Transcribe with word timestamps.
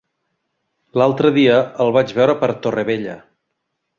L'altre 1.01 1.31
dia 1.35 1.59
el 1.85 1.93
vaig 1.99 2.15
veure 2.21 2.37
per 2.41 2.51
Torrevella. 2.65 3.21